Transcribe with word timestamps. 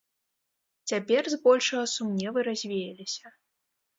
Цяпер 0.91 1.23
збольшага 1.33 1.83
сумневы 1.95 2.39
развеяліся. 2.49 3.27